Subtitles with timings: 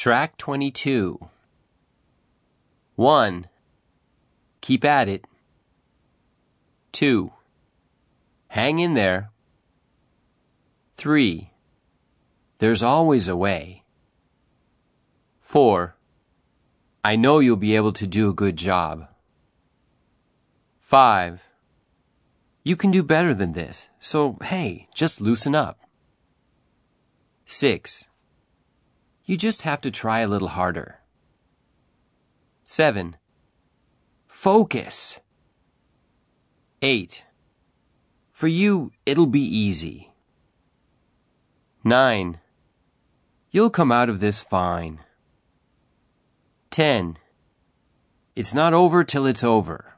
[0.00, 1.28] Track 22.
[2.96, 3.48] 1.
[4.62, 5.26] Keep at it.
[6.92, 7.30] 2.
[8.48, 9.30] Hang in there.
[10.94, 11.50] 3.
[12.60, 13.84] There's always a way.
[15.38, 15.94] 4.
[17.04, 19.06] I know you'll be able to do a good job.
[20.78, 21.46] 5.
[22.64, 25.78] You can do better than this, so hey, just loosen up.
[27.44, 28.08] 6.
[29.30, 30.98] You just have to try a little harder.
[32.64, 33.16] 7.
[34.26, 35.20] Focus.
[36.82, 37.24] 8.
[38.32, 40.10] For you, it'll be easy.
[41.84, 42.40] 9.
[43.52, 44.98] You'll come out of this fine.
[46.70, 47.16] 10.
[48.34, 49.89] It's not over till it's over.